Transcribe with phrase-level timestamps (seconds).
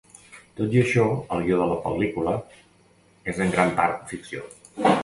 [0.59, 1.05] Tot i això
[1.35, 2.35] el guió de la pel·lícula
[3.35, 4.53] és en gran part ficció.